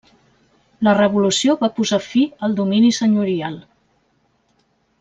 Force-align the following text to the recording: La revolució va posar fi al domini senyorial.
La 0.87 0.93
revolució 0.99 1.55
va 1.59 1.69
posar 1.81 1.99
fi 2.07 2.23
al 2.47 2.57
domini 2.61 2.91
senyorial. 3.01 3.61